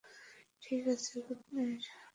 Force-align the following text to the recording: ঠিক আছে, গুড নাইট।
ঠিক 0.61 0.83
আছে, 0.87 1.13
গুড 1.25 1.41
নাইট। 1.53 1.83